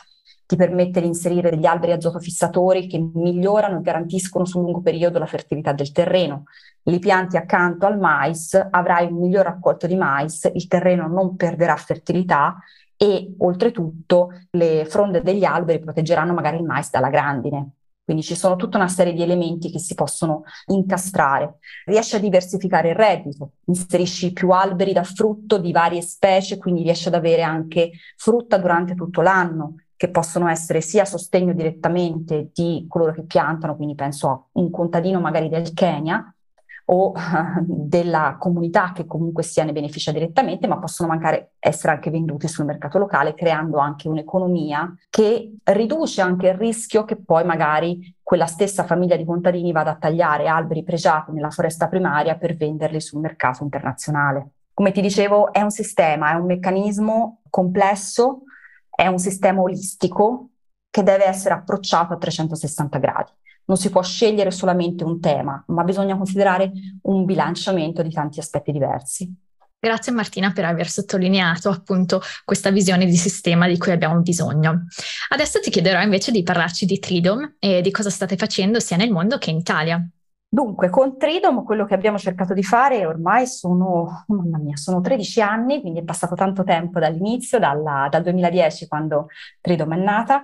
ti 0.49 0.57
permette 0.57 1.03
di 1.03 1.07
inserire 1.07 1.51
degli 1.51 1.67
alberi 1.67 1.93
azotofissatori 1.93 2.87
che 2.87 2.99
migliorano 2.99 3.81
e 3.81 3.83
garantiscono 3.83 4.47
sul 4.47 4.63
lungo 4.63 4.81
periodo 4.81 5.19
la 5.19 5.27
fertilità 5.27 5.75
del 5.75 5.93
terreno. 5.93 6.45
Li 6.85 6.99
pianti 6.99 7.37
accanto 7.37 7.85
al 7.85 7.99
mais, 7.99 8.59
avrai 8.71 9.13
un 9.13 9.19
miglior 9.19 9.45
raccolto 9.45 9.87
di 9.87 9.95
mais, 9.95 10.51
il 10.55 10.67
terreno 10.67 11.07
non 11.07 11.37
perderà 11.37 11.77
fertilità 11.77 12.57
e 12.97 13.35
oltretutto 13.37 14.31
le 14.53 14.87
fronde 14.87 15.21
degli 15.21 15.45
alberi 15.45 15.81
proteggeranno 15.81 16.33
magari 16.33 16.57
il 16.57 16.65
mais 16.65 16.89
dalla 16.89 17.11
grandine. 17.11 17.73
Quindi 18.03 18.23
ci 18.23 18.35
sono 18.35 18.57
tutta 18.57 18.79
una 18.79 18.89
serie 18.89 19.13
di 19.13 19.21
elementi 19.21 19.71
che 19.71 19.79
si 19.79 19.95
possono 19.95 20.45
incastrare. 20.69 21.59
Riesci 21.85 22.17
a 22.17 22.21
diversificare 22.21 22.89
il 22.89 22.95
reddito, 22.95 23.51
inserisci 23.67 24.33
più 24.33 24.49
alberi 24.49 24.95
da 24.95 25.03
frutto 25.03 25.59
di 25.59 25.73
varie 25.73 26.01
specie, 26.01 26.57
quindi 26.57 26.85
riesci 26.85 27.09
ad 27.09 27.15
avere 27.15 27.43
anche 27.43 27.91
frutta 28.17 28.57
durante 28.57 28.95
tutto 28.95 29.21
l'anno 29.21 29.75
che 29.99 30.11
possono 30.11 30.49
essere 30.49 30.81
sia 30.81 31.05
sostegno 31.05 31.53
direttamente 31.53 32.51
di 32.55 32.87
coloro 32.89 33.11
che 33.11 33.25
piantano, 33.25 33.75
quindi 33.75 33.97
penso 33.97 34.29
a 34.29 34.41
un 34.53 34.71
contadino 34.71 35.19
magari 35.19 35.49
del 35.49 35.75
Kenya 35.75 36.33
o 36.85 37.13
della 37.67 38.37
comunità 38.39 38.93
che 38.93 39.07
comunque 39.07 39.43
sia 39.43 39.65
ne 39.65 39.73
beneficia 39.73 40.13
direttamente, 40.13 40.69
ma 40.69 40.79
possono 40.79 41.09
mancare, 41.09 41.55
essere 41.59 41.95
anche 41.95 42.11
venduti 42.11 42.47
sul 42.47 42.65
mercato 42.65 42.97
locale, 42.99 43.35
creando 43.35 43.79
anche 43.79 44.07
un'economia 44.07 44.95
che 45.11 45.57
riduce 45.65 46.21
anche 46.21 46.47
il 46.47 46.55
rischio 46.55 47.05
che 47.05 47.17
poi 47.17 47.45
magari 47.45 48.15
quella 48.23 48.47
stessa 48.47 48.85
famiglia 48.85 49.17
di 49.17 49.25
contadini 49.25 49.73
vada 49.73 49.91
a 49.91 49.97
tagliare 49.97 50.47
alberi 50.47 50.85
pregiati 50.85 51.33
nella 51.33 51.51
foresta 51.51 51.89
primaria 51.89 52.37
per 52.37 52.55
venderli 52.55 53.01
sul 53.01 53.19
mercato 53.19 53.65
internazionale. 53.65 54.51
Come 54.73 54.93
ti 54.93 55.01
dicevo, 55.01 55.53
è 55.53 55.61
un 55.61 55.71
sistema, 55.71 56.31
è 56.31 56.35
un 56.35 56.47
meccanismo 56.47 57.41
complesso 57.51 58.43
è 58.99 59.07
un 59.07 59.21
sistema 59.21 59.61
olistico 59.61 60.49
che 60.91 61.05
deve 61.05 61.25
essere 61.25 61.55
approcciato 61.55 62.15
a 62.15 62.19
360 62.19 62.99
gradi. 62.99 63.31
Non 63.67 63.77
si 63.77 63.91
può 63.91 64.03
scegliere 64.03 64.51
solamente 64.51 65.05
un 65.05 65.21
tema, 65.21 65.63
ma 65.69 65.85
bisogna 65.85 66.17
considerare 66.17 66.73
un 67.03 67.25
bilanciamento 67.25 68.03
di 68.03 68.11
tanti 68.11 68.41
aspetti 68.41 68.73
diversi. 68.73 69.33
Grazie 69.79 70.11
Martina 70.11 70.51
per 70.51 70.65
aver 70.65 70.89
sottolineato 70.89 71.69
appunto 71.69 72.21
questa 72.45 72.73
visione 72.73 73.07
di 73.07 73.17
sistema 73.17 73.69
di 73.69 73.79
cui 73.79 73.93
abbiamo 73.93 74.21
bisogno. 74.21 74.87
Adesso 75.29 75.61
ti 75.61 75.71
chiederò 75.71 76.03
invece 76.03 76.33
di 76.33 76.43
parlarci 76.43 76.85
di 76.85 76.99
Tridom 76.99 77.55
e 77.61 77.81
di 77.81 77.93
cosa 77.93 78.11
state 78.11 78.35
facendo 78.35 78.81
sia 78.81 78.97
nel 78.97 79.13
mondo 79.13 79.39
che 79.39 79.51
in 79.51 79.59
Italia. 79.59 80.05
Dunque, 80.51 80.89
con 80.89 81.19
Tridom 81.19 81.63
quello 81.63 81.85
che 81.85 81.93
abbiamo 81.93 82.17
cercato 82.17 82.55
di 82.55 82.63
fare 82.63 83.05
ormai 83.05 83.47
sono, 83.47 84.25
mamma 84.29 84.57
mia, 84.57 84.77
sono 84.77 85.03
13 85.03 85.43
anni, 85.43 85.81
quindi 85.83 86.01
è 86.01 86.05
passato 86.05 86.35
tanto 86.35 86.65
tempo 86.65 86.99
dall'inizio, 86.99 87.59
dalla, 87.59 88.09
dal 88.11 88.23
2010 88.23 88.89
quando 88.89 89.27
Tridom 89.61 89.93
è 89.93 89.99
nata, 89.99 90.43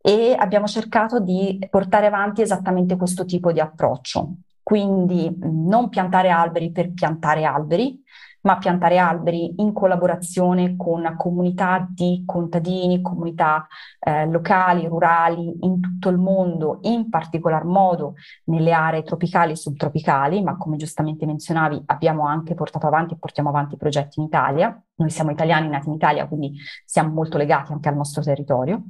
e 0.00 0.34
abbiamo 0.36 0.66
cercato 0.66 1.20
di 1.20 1.58
portare 1.70 2.06
avanti 2.06 2.40
esattamente 2.40 2.96
questo 2.96 3.26
tipo 3.26 3.52
di 3.52 3.60
approccio. 3.60 4.36
Quindi 4.62 5.36
non 5.40 5.90
piantare 5.90 6.30
alberi 6.30 6.72
per 6.72 6.92
piantare 6.92 7.44
alberi, 7.44 8.02
ma 8.42 8.58
piantare 8.58 8.98
alberi 8.98 9.54
in 9.58 9.72
collaborazione 9.72 10.76
con 10.76 11.14
comunità 11.16 11.86
di 11.88 12.22
contadini, 12.26 13.00
comunità 13.00 13.66
eh, 14.00 14.26
locali, 14.26 14.86
rurali 14.86 15.58
in 15.60 15.78
tutto 16.02 16.08
il 16.08 16.18
mondo, 16.18 16.78
in 16.82 17.08
particolar 17.08 17.64
modo 17.64 18.14
nelle 18.46 18.72
aree 18.72 19.04
tropicali 19.04 19.52
e 19.52 19.56
subtropicali, 19.56 20.42
ma 20.42 20.56
come 20.56 20.76
giustamente 20.76 21.26
menzionavi 21.26 21.84
abbiamo 21.86 22.26
anche 22.26 22.54
portato 22.54 22.88
avanti 22.88 23.14
e 23.14 23.18
portiamo 23.18 23.50
avanti 23.50 23.76
progetti 23.76 24.18
in 24.18 24.26
Italia. 24.26 24.82
Noi 24.94 25.10
siamo 25.10 25.30
italiani 25.30 25.68
nati 25.68 25.88
in 25.88 25.94
Italia, 25.94 26.26
quindi 26.26 26.54
siamo 26.84 27.12
molto 27.12 27.38
legati 27.38 27.72
anche 27.72 27.88
al 27.88 27.96
nostro 27.96 28.22
territorio, 28.22 28.82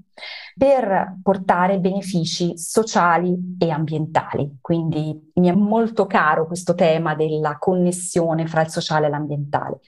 per 0.57 1.19
portare 1.23 1.79
benefici 1.79 2.57
sociali 2.59 3.57
e 3.59 3.71
ambientali. 3.71 4.59
Quindi 4.61 5.33
mi 5.35 5.49
è 5.49 5.53
molto 5.53 6.07
caro 6.07 6.47
questo 6.47 6.75
tema 6.75 7.15
della 7.15 7.57
connessione 7.59 8.47
fra 8.47 8.63
il 8.63 8.71
sociale 8.71 9.07
e 9.07 9.11
l'ambientale 9.11 9.33
ambientale. 9.43 9.81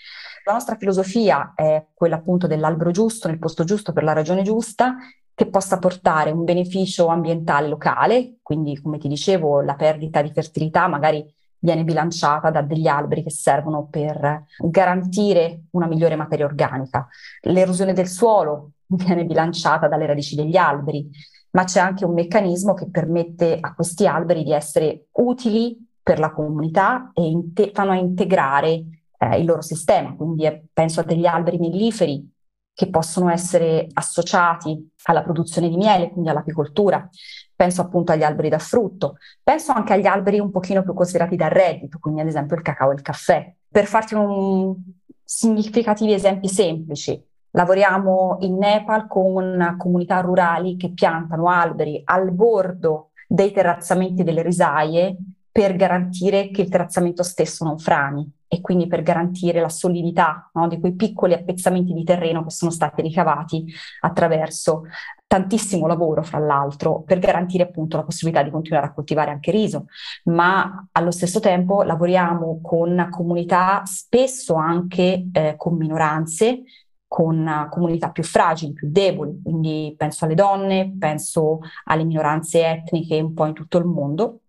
La 0.44 0.52
nostra 0.52 0.76
filosofia 0.76 1.52
è 1.54 1.86
quella 1.94 2.16
appunto 2.16 2.46
dell'albero 2.46 2.90
giusto 2.90 3.28
nel 3.28 3.38
posto 3.38 3.64
giusto 3.64 3.92
per 3.92 4.04
la 4.04 4.12
ragione 4.12 4.42
giusta 4.42 4.96
che 5.34 5.46
possa 5.46 5.78
portare 5.78 6.30
un 6.30 6.44
beneficio 6.44 7.06
ambientale 7.06 7.68
locale, 7.68 8.36
quindi 8.42 8.80
come 8.80 8.98
ti 8.98 9.08
dicevo 9.08 9.60
la 9.60 9.74
perdita 9.74 10.22
di 10.22 10.30
fertilità 10.32 10.86
magari 10.86 11.24
viene 11.58 11.82
bilanciata 11.82 12.50
da 12.50 12.60
degli 12.60 12.86
alberi 12.86 13.22
che 13.22 13.30
servono 13.30 13.88
per 13.90 14.44
garantire 14.58 15.62
una 15.70 15.86
migliore 15.86 16.14
materia 16.14 16.44
organica. 16.44 17.08
L'erosione 17.42 17.94
del 17.94 18.06
suolo 18.06 18.72
viene 18.86 19.24
bilanciata 19.24 19.88
dalle 19.88 20.06
radici 20.06 20.36
degli 20.36 20.56
alberi, 20.56 21.08
ma 21.52 21.64
c'è 21.64 21.80
anche 21.80 22.04
un 22.04 22.12
meccanismo 22.12 22.74
che 22.74 22.90
permette 22.90 23.56
a 23.58 23.74
questi 23.74 24.06
alberi 24.06 24.44
di 24.44 24.52
essere 24.52 25.06
utili 25.12 25.76
per 26.02 26.18
la 26.18 26.32
comunità 26.32 27.10
e 27.14 27.22
inte- 27.22 27.70
fanno 27.72 27.94
integrare 27.94 28.84
eh, 29.18 29.38
il 29.38 29.46
loro 29.46 29.62
sistema. 29.62 30.14
Quindi 30.14 30.44
eh, 30.44 30.64
penso 30.70 31.00
a 31.00 31.04
degli 31.04 31.24
alberi 31.24 31.58
melliferi 31.58 32.30
che 32.74 32.90
possono 32.90 33.30
essere 33.30 33.86
associati 33.92 34.90
alla 35.04 35.22
produzione 35.22 35.68
di 35.68 35.76
miele, 35.76 36.10
quindi 36.10 36.28
all'apicoltura. 36.28 37.08
Penso 37.54 37.82
appunto 37.82 38.10
agli 38.10 38.24
alberi 38.24 38.48
da 38.48 38.58
frutto, 38.58 39.16
penso 39.42 39.70
anche 39.72 39.92
agli 39.92 40.06
alberi 40.06 40.40
un 40.40 40.50
pochino 40.50 40.82
più 40.82 40.92
considerati 40.92 41.36
da 41.36 41.46
reddito, 41.46 41.98
quindi 42.00 42.20
ad 42.20 42.26
esempio 42.26 42.56
il 42.56 42.62
cacao 42.62 42.90
e 42.90 42.94
il 42.94 43.02
caffè. 43.02 43.54
Per 43.68 43.86
farti 43.86 44.14
un 44.14 44.74
significativi 45.22 46.12
esempi 46.12 46.48
semplici, 46.48 47.22
lavoriamo 47.50 48.38
in 48.40 48.56
Nepal 48.58 49.06
con 49.06 49.76
comunità 49.78 50.20
rurali 50.20 50.76
che 50.76 50.92
piantano 50.92 51.48
alberi 51.48 52.02
al 52.04 52.32
bordo 52.32 53.10
dei 53.28 53.52
terrazzamenti 53.52 54.24
delle 54.24 54.42
risaie 54.42 55.16
per 55.50 55.76
garantire 55.76 56.50
che 56.50 56.62
il 56.62 56.68
terrazzamento 56.68 57.22
stesso 57.22 57.64
non 57.64 57.78
frani 57.78 58.28
e 58.54 58.60
quindi 58.60 58.86
per 58.86 59.02
garantire 59.02 59.60
la 59.60 59.68
solidità 59.68 60.48
no, 60.54 60.68
di 60.68 60.78
quei 60.78 60.94
piccoli 60.94 61.32
appezzamenti 61.32 61.92
di 61.92 62.04
terreno 62.04 62.44
che 62.44 62.50
sono 62.50 62.70
stati 62.70 63.02
ricavati 63.02 63.66
attraverso 64.00 64.82
tantissimo 65.26 65.88
lavoro, 65.88 66.22
fra 66.22 66.38
l'altro, 66.38 67.02
per 67.02 67.18
garantire 67.18 67.64
appunto 67.64 67.96
la 67.96 68.04
possibilità 68.04 68.44
di 68.44 68.50
continuare 68.50 68.86
a 68.86 68.92
coltivare 68.92 69.32
anche 69.32 69.50
riso, 69.50 69.86
ma 70.24 70.86
allo 70.92 71.10
stesso 71.10 71.40
tempo 71.40 71.82
lavoriamo 71.82 72.60
con 72.62 73.08
comunità 73.10 73.82
spesso 73.86 74.54
anche 74.54 75.26
eh, 75.32 75.54
con 75.56 75.76
minoranze 75.76 76.62
con 77.08 77.68
comunità 77.70 78.10
più 78.10 78.24
fragili, 78.24 78.72
più 78.72 78.88
deboli, 78.90 79.40
quindi 79.40 79.94
penso 79.96 80.24
alle 80.24 80.34
donne, 80.34 80.96
penso 80.98 81.60
alle 81.84 82.02
minoranze 82.02 82.66
etniche 82.66 83.20
un 83.20 83.34
po' 83.34 83.46
in 83.46 83.52
tutto 83.52 83.78
il 83.78 83.84
mondo 83.84 84.40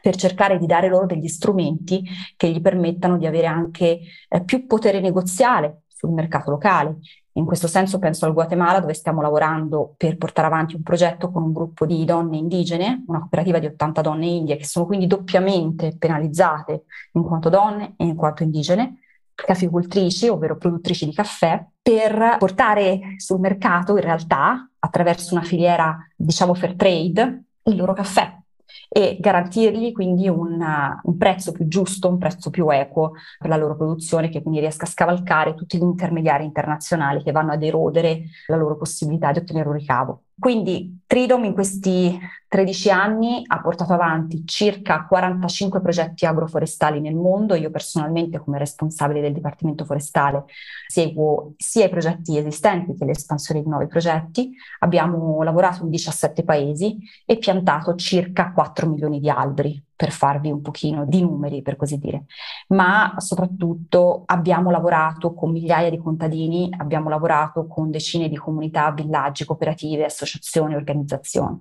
per 0.00 0.16
cercare 0.16 0.58
di 0.58 0.66
dare 0.66 0.88
loro 0.88 1.06
degli 1.06 1.28
strumenti 1.28 2.02
che 2.36 2.50
gli 2.50 2.60
permettano 2.60 3.16
di 3.16 3.26
avere 3.26 3.46
anche 3.46 4.00
eh, 4.28 4.44
più 4.44 4.66
potere 4.66 5.00
negoziale 5.00 5.82
sul 5.86 6.10
mercato 6.10 6.50
locale. 6.50 6.98
In 7.34 7.44
questo 7.44 7.68
senso 7.68 7.98
penso 7.98 8.26
al 8.26 8.32
Guatemala 8.32 8.80
dove 8.80 8.94
stiamo 8.94 9.20
lavorando 9.20 9.94
per 9.96 10.16
portare 10.16 10.48
avanti 10.48 10.74
un 10.74 10.82
progetto 10.82 11.30
con 11.30 11.42
un 11.42 11.52
gruppo 11.52 11.86
di 11.86 12.04
donne 12.04 12.38
indigene, 12.38 13.04
una 13.06 13.20
cooperativa 13.20 13.58
di 13.58 13.66
80 13.66 14.00
donne 14.00 14.26
indie 14.26 14.56
che 14.56 14.64
sono 14.64 14.86
quindi 14.86 15.06
doppiamente 15.06 15.96
penalizzate 15.96 16.84
in 17.12 17.22
quanto 17.22 17.48
donne 17.48 17.94
e 17.96 18.04
in 18.04 18.16
quanto 18.16 18.42
indigene, 18.42 18.98
caficoltrici, 19.34 20.28
ovvero 20.28 20.56
produttrici 20.56 21.04
di 21.04 21.14
caffè, 21.14 21.64
per 21.80 22.36
portare 22.38 23.14
sul 23.16 23.40
mercato 23.40 23.96
in 23.96 24.02
realtà 24.02 24.68
attraverso 24.78 25.34
una 25.34 25.44
filiera 25.44 25.96
diciamo 26.16 26.54
fair 26.54 26.74
trade 26.74 27.44
il 27.64 27.76
loro 27.76 27.92
caffè 27.92 28.39
e 28.88 29.16
garantirgli 29.20 29.92
quindi 29.92 30.28
una, 30.28 31.00
un 31.04 31.16
prezzo 31.16 31.52
più 31.52 31.66
giusto, 31.68 32.08
un 32.08 32.18
prezzo 32.18 32.50
più 32.50 32.68
equo 32.70 33.12
per 33.38 33.48
la 33.48 33.56
loro 33.56 33.76
produzione, 33.76 34.28
che 34.28 34.42
quindi 34.42 34.60
riesca 34.60 34.84
a 34.84 34.88
scavalcare 34.88 35.54
tutti 35.54 35.78
gli 35.78 35.82
intermediari 35.82 36.44
internazionali 36.44 37.22
che 37.22 37.32
vanno 37.32 37.52
ad 37.52 37.62
erodere 37.62 38.24
la 38.46 38.56
loro 38.56 38.76
possibilità 38.76 39.32
di 39.32 39.38
ottenere 39.38 39.68
un 39.68 39.74
ricavo. 39.74 40.22
Quindi 40.40 41.00
Tridom 41.06 41.44
in 41.44 41.52
questi 41.52 42.18
13 42.48 42.90
anni 42.90 43.42
ha 43.46 43.60
portato 43.60 43.92
avanti 43.92 44.42
circa 44.46 45.04
45 45.04 45.80
progetti 45.82 46.24
agroforestali 46.24 46.98
nel 46.98 47.14
mondo. 47.14 47.54
Io 47.54 47.70
personalmente 47.70 48.38
come 48.38 48.58
responsabile 48.58 49.20
del 49.20 49.34
Dipartimento 49.34 49.84
Forestale 49.84 50.44
seguo 50.86 51.52
sia 51.58 51.84
i 51.84 51.90
progetti 51.90 52.38
esistenti 52.38 52.94
che 52.94 53.04
l'espansione 53.04 53.60
di 53.60 53.68
nuovi 53.68 53.86
progetti. 53.86 54.50
Abbiamo 54.78 55.42
lavorato 55.42 55.82
in 55.82 55.90
17 55.90 56.42
paesi 56.42 56.96
e 57.26 57.36
piantato 57.36 57.94
circa 57.96 58.52
4 58.52 58.88
milioni 58.88 59.20
di 59.20 59.28
alberi 59.28 59.84
per 60.00 60.12
farvi 60.12 60.50
un 60.50 60.62
pochino 60.62 61.04
di 61.04 61.20
numeri, 61.20 61.60
per 61.60 61.76
così 61.76 61.98
dire. 61.98 62.24
Ma 62.68 63.16
soprattutto 63.18 64.22
abbiamo 64.24 64.70
lavorato 64.70 65.34
con 65.34 65.50
migliaia 65.50 65.90
di 65.90 65.98
contadini, 65.98 66.70
abbiamo 66.74 67.10
lavorato 67.10 67.66
con 67.66 67.90
decine 67.90 68.30
di 68.30 68.36
comunità, 68.38 68.90
villaggi, 68.92 69.44
cooperative, 69.44 70.06
associazioni, 70.06 70.74
organizzazioni, 70.74 71.60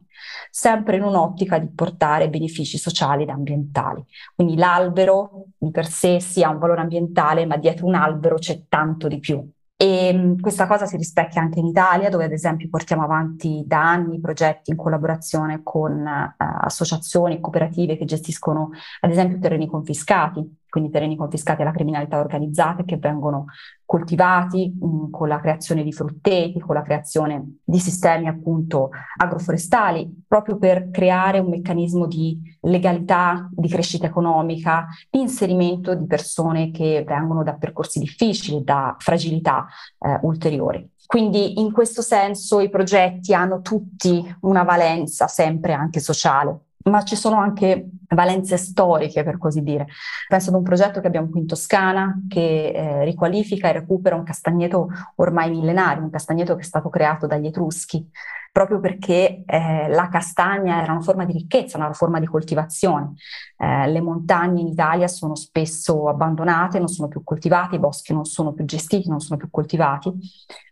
sempre 0.49 0.95
in 0.95 1.03
un'ottica 1.03 1.59
di 1.59 1.67
portare 1.67 2.29
benefici 2.29 2.77
sociali 2.77 3.23
ed 3.23 3.29
ambientali. 3.29 4.05
Quindi 4.33 4.55
l'albero 4.55 5.47
di 5.57 5.69
per 5.69 5.87
sé 5.87 6.21
sia 6.21 6.47
un 6.47 6.59
valore 6.59 6.79
ambientale, 6.79 7.45
ma 7.45 7.57
dietro 7.57 7.87
un 7.87 7.95
albero 7.95 8.35
c'è 8.35 8.67
tanto 8.69 9.09
di 9.09 9.19
più. 9.19 9.45
E 9.81 10.11
mm, 10.13 10.39
questa 10.41 10.67
cosa 10.67 10.85
si 10.85 10.97
rispecchia 10.97 11.39
anche 11.41 11.59
in 11.59 11.65
Italia, 11.67 12.09
dove 12.09 12.25
ad 12.25 12.33
esempio 12.33 12.67
portiamo 12.67 13.03
avanti 13.03 13.63
da 13.65 13.89
anni 13.89 14.19
progetti 14.19 14.71
in 14.71 14.75
collaborazione 14.75 15.61
con 15.63 16.05
uh, 16.05 16.33
associazioni 16.37 17.35
e 17.35 17.39
cooperative 17.39 17.95
che 17.95 18.03
gestiscono 18.03 18.71
ad 18.99 19.09
esempio 19.09 19.39
terreni 19.39 19.67
confiscati, 19.67 20.58
quindi 20.69 20.89
terreni 20.89 21.15
confiscati 21.15 21.61
alla 21.61 21.71
criminalità 21.71 22.19
organizzata 22.19 22.83
che 22.83 22.97
vengono 22.97 23.45
coltivati 23.85 24.71
mh, 24.79 25.09
con 25.09 25.27
la 25.27 25.39
creazione 25.39 25.83
di 25.83 25.91
frutteti, 25.91 26.59
con 26.59 26.75
la 26.75 26.83
creazione 26.83 27.57
di 27.63 27.79
sistemi 27.79 28.27
appunto 28.27 28.91
agroforestali, 29.17 30.25
proprio 30.27 30.57
per 30.57 30.89
creare 30.91 31.39
un 31.39 31.49
meccanismo 31.49 32.05
di 32.05 32.39
legalità, 32.61 33.49
di 33.51 33.67
crescita 33.67 34.05
economica, 34.05 34.87
di 35.09 35.21
inserimento 35.21 35.95
di 35.95 36.05
persone 36.05 36.71
che 36.71 37.03
vengono 37.05 37.43
da 37.43 37.55
percorsi 37.55 37.99
difficili, 37.99 38.63
da 38.63 38.95
fragilità 38.99 39.67
eh, 39.99 40.19
ulteriori. 40.21 40.87
Quindi 41.07 41.59
in 41.59 41.71
questo 41.71 42.03
senso 42.03 42.59
i 42.59 42.69
progetti 42.69 43.33
hanno 43.33 43.61
tutti 43.61 44.23
una 44.41 44.61
valenza 44.61 45.27
sempre 45.27 45.73
anche 45.73 45.99
sociale 45.99 46.65
ma 46.85 47.03
ci 47.03 47.15
sono 47.15 47.37
anche 47.37 47.89
valenze 48.09 48.57
storiche, 48.57 49.23
per 49.23 49.37
così 49.37 49.61
dire. 49.61 49.87
Penso 50.27 50.49
ad 50.49 50.55
un 50.55 50.63
progetto 50.63 51.01
che 51.01 51.07
abbiamo 51.07 51.29
qui 51.29 51.41
in 51.41 51.47
Toscana 51.47 52.21
che 52.27 52.69
eh, 52.69 53.03
riqualifica 53.03 53.69
e 53.69 53.73
recupera 53.73 54.15
un 54.15 54.23
castagneto 54.23 54.89
ormai 55.15 55.49
millenario, 55.49 56.03
un 56.03 56.09
castagneto 56.09 56.55
che 56.55 56.61
è 56.61 56.65
stato 56.65 56.89
creato 56.89 57.27
dagli 57.27 57.47
Etruschi 57.47 58.09
proprio 58.51 58.79
perché 58.79 59.43
eh, 59.45 59.87
la 59.89 60.09
castagna 60.09 60.81
era 60.81 60.91
una 60.91 61.01
forma 61.01 61.25
di 61.25 61.33
ricchezza, 61.33 61.77
una 61.77 61.93
forma 61.93 62.19
di 62.19 62.25
coltivazione. 62.25 63.13
Eh, 63.57 63.89
le 63.89 64.01
montagne 64.01 64.61
in 64.61 64.67
Italia 64.67 65.07
sono 65.07 65.35
spesso 65.35 66.07
abbandonate, 66.07 66.79
non 66.79 66.87
sono 66.87 67.07
più 67.07 67.23
coltivate, 67.23 67.75
i 67.75 67.79
boschi 67.79 68.13
non 68.13 68.25
sono 68.25 68.53
più 68.53 68.65
gestiti, 68.65 69.09
non 69.09 69.19
sono 69.19 69.37
più 69.37 69.49
coltivati, 69.49 70.11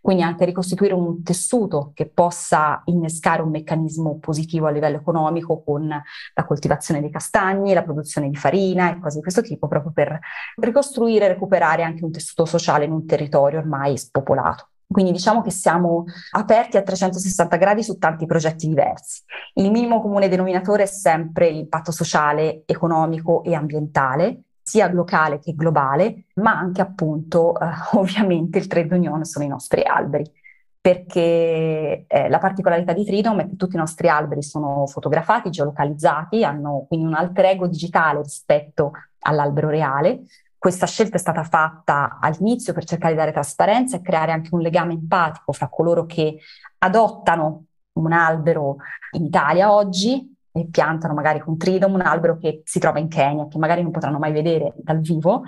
quindi 0.01 0.23
anche 0.23 0.45
ricostituire 0.45 0.93
un 0.93 1.21
tessuto 1.23 1.91
che 1.93 2.07
possa 2.07 2.81
innescare 2.85 3.41
un 3.41 3.49
meccanismo 3.49 4.17
positivo 4.19 4.67
a 4.67 4.71
livello 4.71 4.97
economico 4.97 5.63
con 5.63 5.87
la 5.87 6.45
coltivazione 6.45 7.01
dei 7.01 7.09
castagni, 7.09 7.73
la 7.73 7.83
produzione 7.83 8.29
di 8.29 8.35
farina 8.35 8.91
e 8.91 8.99
cose 8.99 9.17
di 9.17 9.21
questo 9.21 9.41
tipo, 9.41 9.67
proprio 9.67 9.91
per 9.91 10.19
ricostruire 10.57 11.25
e 11.25 11.29
recuperare 11.29 11.83
anche 11.83 12.03
un 12.03 12.11
tessuto 12.11 12.45
sociale 12.45 12.85
in 12.85 12.91
un 12.91 13.05
territorio 13.05 13.59
ormai 13.59 13.97
spopolato. 13.97 14.69
Quindi 14.97 15.13
diciamo 15.13 15.43
che 15.43 15.51
siamo 15.51 16.05
aperti 16.31 16.75
a 16.75 16.81
360 16.81 17.55
gradi 17.57 17.83
su 17.83 17.99
tanti 17.99 18.25
progetti 18.25 18.67
diversi. 18.67 19.21
Il 19.53 19.69
minimo 19.69 20.01
comune 20.01 20.27
denominatore 20.27 20.81
è 20.81 20.85
sempre 20.87 21.51
l'impatto 21.51 21.91
sociale, 21.91 22.63
economico 22.65 23.43
e 23.43 23.53
ambientale, 23.53 24.45
sia 24.59 24.91
locale 24.91 25.37
che 25.37 25.53
globale, 25.53 26.23
ma 26.37 26.57
anche 26.57 26.81
appunto 26.81 27.59
eh, 27.59 27.67
ovviamente 27.93 28.57
il 28.57 28.65
trade 28.65 28.95
union 28.95 29.23
sono 29.23 29.45
i 29.45 29.49
nostri 29.49 29.83
alberi 29.83 30.27
perché 30.81 32.05
eh, 32.07 32.27
la 32.27 32.39
particolarità 32.39 32.93
di 32.93 33.05
Tridom 33.05 33.41
è 33.41 33.47
che 33.47 33.55
tutti 33.55 33.75
i 33.75 33.79
nostri 33.79 34.09
alberi 34.09 34.41
sono 34.41 34.87
fotografati, 34.87 35.51
geolocalizzati, 35.51 36.43
hanno 36.43 36.85
quindi 36.87 37.05
un 37.05 37.13
alter 37.13 37.45
ego 37.45 37.67
digitale 37.67 38.23
rispetto 38.23 38.93
all'albero 39.19 39.69
reale, 39.69 40.21
questa 40.57 40.85
scelta 40.85 41.17
è 41.17 41.19
stata 41.19 41.43
fatta 41.43 42.17
all'inizio 42.19 42.73
per 42.73 42.83
cercare 42.83 43.13
di 43.13 43.19
dare 43.19 43.31
trasparenza 43.31 43.97
e 43.97 44.01
creare 44.01 44.31
anche 44.31 44.53
un 44.53 44.61
legame 44.61 44.93
empatico 44.93 45.51
fra 45.51 45.69
coloro 45.69 46.05
che 46.05 46.39
adottano 46.79 47.65
un 47.93 48.11
albero 48.11 48.77
in 49.11 49.25
Italia 49.25 49.71
oggi 49.73 50.35
e 50.51 50.67
piantano 50.69 51.13
magari 51.13 51.39
con 51.39 51.57
Tridom 51.57 51.93
un 51.93 52.01
albero 52.01 52.37
che 52.37 52.61
si 52.65 52.79
trova 52.79 52.99
in 52.99 53.07
Kenya, 53.07 53.47
che 53.47 53.57
magari 53.57 53.83
non 53.83 53.91
potranno 53.91 54.17
mai 54.17 54.31
vedere 54.31 54.73
dal 54.77 54.99
vivo, 54.99 55.43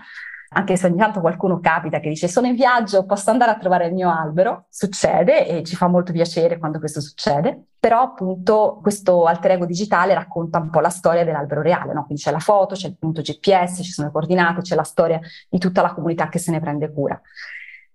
anche 0.51 0.75
se 0.77 0.87
ogni 0.87 0.97
tanto 0.97 1.19
qualcuno 1.21 1.59
capita 1.59 1.99
che 1.99 2.09
dice 2.09 2.27
sono 2.27 2.47
in 2.47 2.55
viaggio, 2.55 3.05
posso 3.05 3.29
andare 3.29 3.51
a 3.51 3.57
trovare 3.57 3.87
il 3.87 3.93
mio 3.93 4.09
albero, 4.09 4.65
succede 4.69 5.47
e 5.47 5.63
ci 5.63 5.75
fa 5.75 5.87
molto 5.87 6.11
piacere 6.11 6.57
quando 6.57 6.79
questo 6.79 7.01
succede, 7.01 7.67
però 7.79 8.01
appunto 8.01 8.79
questo 8.81 9.25
alter 9.25 9.51
ego 9.51 9.65
digitale 9.65 10.13
racconta 10.13 10.59
un 10.59 10.69
po' 10.69 10.79
la 10.79 10.89
storia 10.89 11.23
dell'albero 11.23 11.61
reale, 11.61 11.93
no? 11.93 12.05
quindi 12.05 12.23
c'è 12.23 12.31
la 12.31 12.39
foto, 12.39 12.75
c'è 12.75 12.87
il 12.87 12.97
punto 12.97 13.21
GPS, 13.21 13.83
ci 13.83 13.91
sono 13.91 14.07
le 14.07 14.13
coordinate, 14.13 14.61
c'è 14.61 14.75
la 14.75 14.83
storia 14.83 15.19
di 15.47 15.59
tutta 15.59 15.81
la 15.81 15.93
comunità 15.93 16.29
che 16.29 16.39
se 16.39 16.51
ne 16.51 16.59
prende 16.59 16.91
cura 16.91 17.19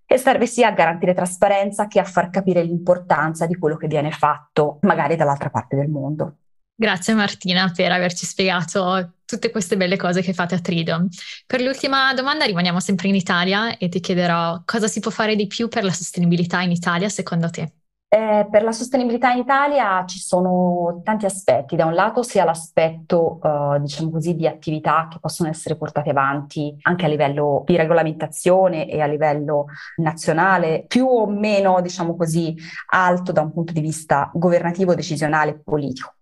e 0.07 0.19
serve 0.19 0.47
sia 0.47 0.69
a 0.69 0.73
garantire 0.73 1.15
trasparenza 1.15 1.87
che 1.87 1.99
a 1.99 2.05
far 2.05 2.31
capire 2.31 2.63
l'importanza 2.63 3.47
di 3.47 3.57
quello 3.57 3.77
che 3.77 3.89
viene 3.89 4.11
fatto 4.11 4.79
magari 4.83 5.17
dall'altra 5.17 5.51
parte 5.51 5.77
del 5.77 5.89
mondo. 5.89 6.37
Grazie 6.77 7.15
Martina 7.15 7.71
per 7.75 7.93
averci 7.93 8.27
spiegato 8.27 9.14
tutte 9.25 9.51
queste 9.51 9.77
belle 9.77 9.97
cose 9.97 10.23
che 10.23 10.33
fate 10.33 10.55
a 10.55 10.61
Trido. 10.61 11.07
Per 11.47 11.61
l'ultima 11.61 12.13
domanda 12.15 12.45
rimaniamo 12.45 12.81
sempre 12.81 13.09
in 13.09 13.15
Italia 13.15 13.77
e 13.77 13.89
ti 13.89 14.01
chiederò 14.01 14.63
cosa 14.65 14.89
si 14.89 15.01
può 15.01 15.11
fare 15.11 15.37
di 15.37 15.47
più 15.47 15.69
per 15.69 15.85
la 15.85 15.93
sostenibilità 15.93 16.61
in 16.61 16.71
Italia 16.71 17.09
secondo 17.09 17.51
te? 17.51 17.73
Eh, 18.15 18.47
per 18.49 18.63
la 18.63 18.71
sostenibilità 18.71 19.33
in 19.33 19.41
Italia 19.41 20.05
ci 20.07 20.21
sono 20.21 21.01
tanti 21.03 21.25
aspetti, 21.25 21.75
da 21.75 21.85
un 21.85 21.95
lato 21.95 22.23
sia 22.23 22.45
l'aspetto, 22.45 23.41
eh, 23.43 23.81
diciamo 23.81 24.09
così, 24.11 24.37
di 24.37 24.47
attività 24.47 25.09
che 25.11 25.19
possono 25.19 25.49
essere 25.49 25.77
portate 25.77 26.11
avanti 26.11 26.77
anche 26.83 27.07
a 27.07 27.09
livello 27.09 27.65
di 27.67 27.77
regolamentazione 27.77 28.89
e 28.89 29.01
a 29.01 29.07
livello 29.07 29.67
nazionale, 29.97 30.85
più 30.87 31.07
o 31.09 31.27
meno, 31.27 31.81
diciamo 31.81 32.15
così, 32.15 32.55
alto 32.91 33.33
da 33.33 33.41
un 33.41 33.53
punto 33.53 33.73
di 33.73 33.81
vista 33.81 34.31
governativo, 34.33 34.95
decisionale 34.95 35.51
e 35.51 35.59
politico. 35.59 36.15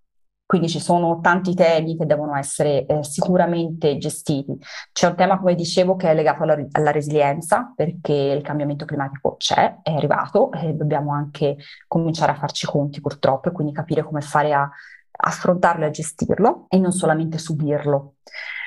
Quindi 0.53 0.69
ci 0.69 0.81
sono 0.81 1.19
tanti 1.23 1.55
temi 1.55 1.97
che 1.97 2.05
devono 2.05 2.37
essere 2.37 2.85
eh, 2.85 3.03
sicuramente 3.03 3.97
gestiti. 3.97 4.55
C'è 4.93 5.07
un 5.07 5.17
tema, 5.17 5.39
come 5.39 5.55
dicevo, 5.55 5.97
che 5.97 6.11
è 6.11 6.15
legato 6.15 6.43
alla, 6.43 6.63
alla, 6.73 6.91
resilienza, 6.91 7.73
perché 7.75 8.13
il 8.13 8.43
cambiamento 8.43 8.85
climatico 8.85 9.37
c'è, 9.39 9.79
è 9.81 9.95
arrivato 9.95 10.53
e 10.53 10.75
dobbiamo 10.75 11.15
anche 11.15 11.57
cominciare 11.89 12.33
a 12.33 12.35
farci 12.35 12.67
conti 12.67 13.01
purtroppo 13.01 13.49
e 13.49 13.53
quindi 13.53 13.73
capire 13.73 14.03
come 14.03 14.21
fare 14.21 14.53
a 14.53 14.71
affrontarlo 15.11 15.85
e 15.85 15.87
a 15.87 15.91
gestirlo 15.91 16.67
e 16.69 16.77
non 16.77 16.93
solamente 16.93 17.39
subirlo. 17.39 18.17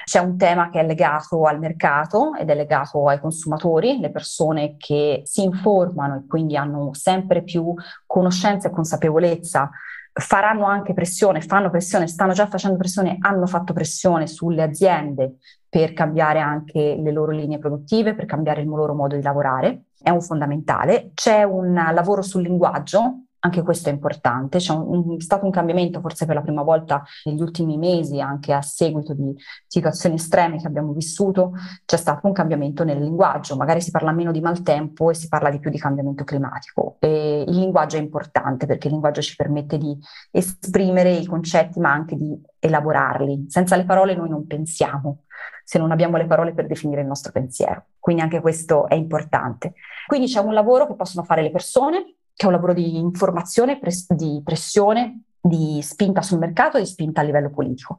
C'è 0.05 0.17
un 0.17 0.37
tema 0.37 0.71
che 0.71 0.79
è 0.79 0.85
legato 0.85 1.43
al 1.43 1.59
mercato 1.59 2.33
ed 2.33 2.49
è 2.49 2.55
legato 2.55 3.07
ai 3.07 3.19
consumatori, 3.19 3.99
le 3.99 4.09
persone 4.09 4.75
che 4.75 5.21
si 5.23 5.43
informano 5.43 6.15
e 6.15 6.25
quindi 6.27 6.57
hanno 6.57 6.95
sempre 6.95 7.43
più 7.43 7.75
conoscenza 8.07 8.69
e 8.69 8.71
consapevolezza 8.71 9.69
faranno 10.17 10.65
anche 10.65 10.93
pressione, 10.93 11.41
fanno 11.41 11.69
pressione, 11.69 12.07
stanno 12.07 12.31
già 12.31 12.47
facendo 12.47 12.77
pressione, 12.77 13.17
hanno 13.19 13.45
fatto 13.47 13.73
pressione 13.73 14.27
sulle 14.27 14.63
aziende 14.63 15.35
per 15.67 15.91
cambiare 15.91 16.39
anche 16.39 16.97
le 16.97 17.11
loro 17.11 17.31
linee 17.31 17.59
produttive, 17.59 18.15
per 18.15 18.25
cambiare 18.25 18.61
il 18.61 18.67
loro 18.67 18.93
modo 18.93 19.15
di 19.15 19.21
lavorare. 19.21 19.87
È 20.01 20.09
un 20.09 20.21
fondamentale. 20.21 21.11
C'è 21.13 21.43
un 21.43 21.73
lavoro 21.73 22.21
sul 22.21 22.43
linguaggio 22.43 23.24
anche 23.45 23.61
questo 23.61 23.89
è 23.89 23.91
importante, 23.91 24.57
c'è 24.57 24.73
un, 24.73 25.19
stato 25.19 25.45
un 25.45 25.51
cambiamento 25.51 26.01
forse 26.01 26.25
per 26.25 26.35
la 26.35 26.41
prima 26.41 26.63
volta 26.63 27.03
negli 27.25 27.41
ultimi 27.41 27.77
mesi, 27.77 28.19
anche 28.19 28.53
a 28.53 28.61
seguito 28.61 29.13
di 29.13 29.35
situazioni 29.67 30.15
estreme 30.15 30.57
che 30.57 30.65
abbiamo 30.65 30.93
vissuto, 30.93 31.51
c'è 31.85 31.97
stato 31.97 32.25
un 32.25 32.33
cambiamento 32.33 32.83
nel 32.83 32.99
linguaggio, 32.99 33.55
magari 33.55 33.81
si 33.81 33.91
parla 33.91 34.11
meno 34.11 34.31
di 34.31 34.41
maltempo 34.41 35.11
e 35.11 35.13
si 35.13 35.27
parla 35.27 35.51
di 35.51 35.59
più 35.59 35.69
di 35.69 35.77
cambiamento 35.77 36.23
climatico. 36.23 36.97
E 36.99 37.45
il 37.47 37.55
linguaggio 37.55 37.97
è 37.97 37.99
importante 37.99 38.65
perché 38.65 38.87
il 38.87 38.93
linguaggio 38.93 39.21
ci 39.21 39.35
permette 39.35 39.77
di 39.77 39.95
esprimere 40.31 41.11
i 41.11 41.25
concetti 41.25 41.79
ma 41.79 41.91
anche 41.91 42.15
di 42.15 42.35
elaborarli. 42.57 43.45
Senza 43.47 43.75
le 43.75 43.85
parole 43.85 44.15
noi 44.15 44.29
non 44.29 44.47
pensiamo 44.47 45.19
se 45.63 45.77
non 45.77 45.91
abbiamo 45.91 46.17
le 46.17 46.25
parole 46.25 46.53
per 46.53 46.65
definire 46.65 47.01
il 47.01 47.07
nostro 47.07 47.31
pensiero. 47.31 47.87
Quindi 47.99 48.23
anche 48.23 48.41
questo 48.41 48.87
è 48.87 48.95
importante. 48.95 49.73
Quindi 50.07 50.27
c'è 50.27 50.39
un 50.39 50.53
lavoro 50.53 50.87
che 50.87 50.95
possono 50.95 51.25
fare 51.25 51.41
le 51.41 51.51
persone 51.51 52.15
che 52.35 52.43
è 52.43 52.45
un 52.45 52.51
lavoro 52.51 52.73
di 52.73 52.97
informazione, 52.97 53.79
pres- 53.79 54.11
di 54.13 54.41
pressione, 54.43 55.21
di 55.39 55.79
spinta 55.81 56.21
sul 56.21 56.39
mercato 56.39 56.77
e 56.77 56.81
di 56.81 56.87
spinta 56.87 57.21
a 57.21 57.23
livello 57.23 57.49
politico. 57.49 57.97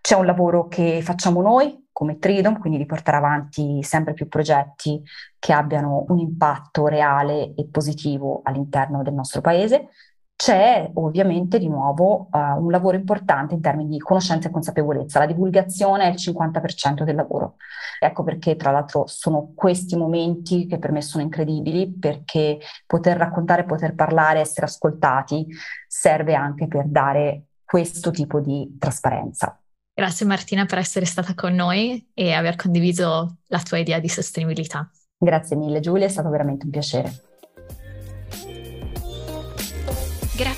C'è 0.00 0.16
un 0.16 0.26
lavoro 0.26 0.66
che 0.66 1.00
facciamo 1.02 1.42
noi 1.42 1.88
come 1.92 2.18
Tridom, 2.18 2.58
quindi 2.58 2.78
di 2.78 2.86
portare 2.86 3.16
avanti 3.16 3.82
sempre 3.82 4.12
più 4.12 4.28
progetti 4.28 5.02
che 5.38 5.52
abbiano 5.52 6.04
un 6.08 6.18
impatto 6.18 6.88
reale 6.88 7.54
e 7.54 7.66
positivo 7.70 8.40
all'interno 8.44 9.02
del 9.02 9.14
nostro 9.14 9.40
paese. 9.40 9.88
C'è 10.36 10.90
ovviamente 10.94 11.58
di 11.58 11.66
nuovo 11.66 12.28
uh, 12.30 12.62
un 12.62 12.70
lavoro 12.70 12.96
importante 12.96 13.54
in 13.54 13.62
termini 13.62 13.88
di 13.88 13.98
conoscenza 13.98 14.48
e 14.48 14.50
consapevolezza. 14.50 15.18
La 15.18 15.26
divulgazione 15.26 16.04
è 16.04 16.08
il 16.08 16.16
50% 16.16 17.04
del 17.04 17.14
lavoro. 17.14 17.56
Ecco 17.98 18.22
perché, 18.22 18.54
tra 18.54 18.70
l'altro, 18.70 19.06
sono 19.06 19.52
questi 19.54 19.96
momenti 19.96 20.66
che 20.66 20.78
per 20.78 20.92
me 20.92 21.00
sono 21.00 21.22
incredibili, 21.22 21.90
perché 21.90 22.58
poter 22.86 23.16
raccontare, 23.16 23.64
poter 23.64 23.94
parlare, 23.94 24.40
essere 24.40 24.66
ascoltati 24.66 25.46
serve 25.88 26.34
anche 26.34 26.68
per 26.68 26.86
dare 26.86 27.46
questo 27.64 28.10
tipo 28.10 28.38
di 28.38 28.76
trasparenza. 28.78 29.58
Grazie 29.94 30.26
Martina 30.26 30.66
per 30.66 30.76
essere 30.76 31.06
stata 31.06 31.34
con 31.34 31.54
noi 31.54 32.10
e 32.12 32.32
aver 32.32 32.56
condiviso 32.56 33.38
la 33.46 33.60
tua 33.60 33.78
idea 33.78 33.98
di 33.98 34.10
sostenibilità. 34.10 34.90
Grazie 35.16 35.56
mille 35.56 35.80
Giulia, 35.80 36.04
è 36.04 36.10
stato 36.10 36.28
veramente 36.28 36.66
un 36.66 36.70
piacere. 36.70 37.10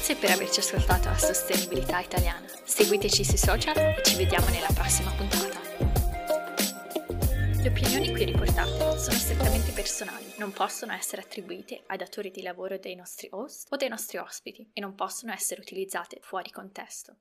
Grazie 0.09 0.27
per 0.27 0.37
averci 0.37 0.61
ascoltato 0.61 1.11
a 1.11 1.18
Sostenibilità 1.18 2.01
Italiana. 2.01 2.47
Seguiteci 2.64 3.25
sui 3.25 3.37
social 3.37 3.77
e 3.77 4.03
ci 4.03 4.16
vediamo 4.16 4.49
nella 4.49 4.71
prossima 4.73 5.11
puntata. 5.11 5.61
Le 7.62 7.68
opinioni 7.68 8.11
qui 8.12 8.25
riportate 8.25 8.99
sono 8.99 9.18
strettamente 9.18 9.71
personali, 9.73 10.33
non 10.38 10.51
possono 10.53 10.94
essere 10.94 11.21
attribuite 11.21 11.83
ai 11.88 11.99
datori 11.99 12.31
di 12.31 12.40
lavoro 12.40 12.79
dei 12.79 12.94
nostri 12.94 13.29
host 13.33 13.66
o 13.71 13.77
dei 13.77 13.90
nostri 13.90 14.16
ospiti 14.16 14.71
e 14.73 14.81
non 14.81 14.94
possono 14.94 15.31
essere 15.35 15.61
utilizzate 15.61 16.21
fuori 16.23 16.51
contesto. 16.51 17.16